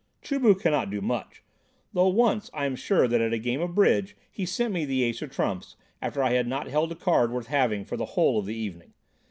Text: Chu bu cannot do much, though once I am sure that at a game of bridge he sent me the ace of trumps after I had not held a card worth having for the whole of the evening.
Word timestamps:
Chu 0.23 0.39
bu 0.39 0.55
cannot 0.55 0.89
do 0.89 0.99
much, 0.99 1.43
though 1.93 2.07
once 2.07 2.49
I 2.55 2.65
am 2.65 2.75
sure 2.75 3.07
that 3.07 3.21
at 3.21 3.33
a 3.33 3.37
game 3.37 3.61
of 3.61 3.75
bridge 3.75 4.15
he 4.31 4.47
sent 4.47 4.73
me 4.73 4.83
the 4.83 5.03
ace 5.03 5.21
of 5.21 5.29
trumps 5.29 5.75
after 6.01 6.23
I 6.23 6.31
had 6.31 6.47
not 6.47 6.67
held 6.67 6.91
a 6.91 6.95
card 6.95 7.31
worth 7.31 7.45
having 7.45 7.85
for 7.85 7.97
the 7.97 8.05
whole 8.17 8.39
of 8.39 8.47
the 8.47 8.55
evening. 8.55 8.93